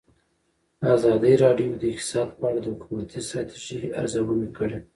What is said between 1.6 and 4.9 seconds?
د اقتصاد په اړه د حکومتي ستراتیژۍ ارزونه کړې.